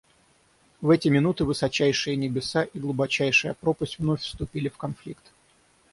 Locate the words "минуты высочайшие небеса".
1.09-2.63